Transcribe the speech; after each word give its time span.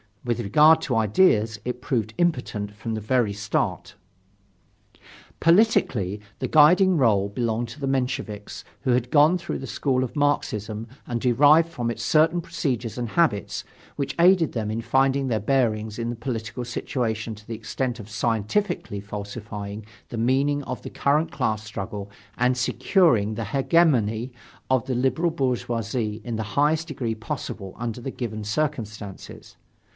With 0.23 0.39
regard 0.39 0.81
to 0.81 0.95
ideas, 0.95 1.59
it 1.65 1.81
proved 1.81 2.13
impotent 2.17 2.71
from 2.75 2.93
the 2.93 3.01
very 3.01 3.33
start. 3.33 3.95
Politically, 5.39 6.21
the 6.39 6.47
guiding 6.47 6.97
role 6.97 7.29
belonged 7.29 7.69
to 7.69 7.79
the 7.79 7.87
Mensheviks 7.87 8.63
who 8.81 8.91
had 8.91 9.11
gone 9.11 9.37
through 9.37 9.59
the 9.59 9.67
school 9.67 10.03
of 10.03 10.15
Marxism 10.15 10.87
and 11.07 11.21
derived 11.21 11.69
from 11.69 11.89
it 11.89 11.99
certain 11.99 12.39
procedures 12.39 12.99
and 12.99 13.09
habits, 13.09 13.63
which 13.95 14.15
aided 14.19 14.53
them 14.53 14.69
in 14.69 14.81
finding 14.81 15.27
their 15.27 15.39
bearings 15.39 15.97
in 15.99 16.09
the 16.09 16.15
political 16.15 16.65
situation 16.65 17.33
to 17.35 17.45
the 17.47 17.55
extent 17.55 17.99
of 17.99 18.09
scientifically 18.09 18.99
falsifying 18.99 19.85
the 20.09 20.17
meaning 20.17 20.63
of 20.63 20.81
the 20.83 20.89
current 20.91 21.31
class 21.31 21.63
struggle 21.63 22.09
and 22.37 22.57
securing 22.57 23.33
the 23.35 23.45
hegemony 23.45 24.31
of 24.69 24.85
the 24.85 24.95
liberal 24.95 25.31
bourgeoisie 25.31 26.21
in 26.23 26.35
the 26.35 26.43
highest 26.57 26.87
degree 26.87 27.15
possible 27.15 27.75
under 27.77 28.01
the 28.01 28.11
given 28.11 28.43
circumstances. 28.43 29.57